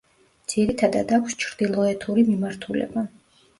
[0.53, 3.07] ძირითადად აქვს ჩრდილოეთური მიმართულება.